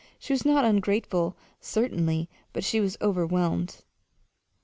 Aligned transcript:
She 0.17 0.33
was 0.33 0.43
not 0.43 0.65
ungrateful, 0.65 1.35
certainly, 1.59 2.27
but 2.53 2.63
she 2.63 2.81
was 2.81 2.97
overwhelmed. 3.03 3.83